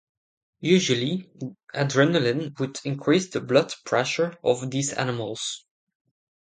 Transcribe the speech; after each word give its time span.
Usually, 0.61 1.29
adrenaline 1.75 2.59
would 2.59 2.79
increase 2.85 3.29
the 3.29 3.39
blood 3.39 3.71
pressure 3.85 4.35
of 4.43 4.71
these 4.71 4.93
animals. 4.93 5.63